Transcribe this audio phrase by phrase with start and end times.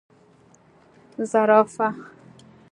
[1.17, 1.87] 🦒 زرافه